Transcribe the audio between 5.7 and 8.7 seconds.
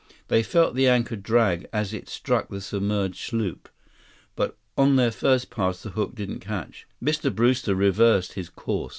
the hook didn't catch. Mr. Brewster reversed his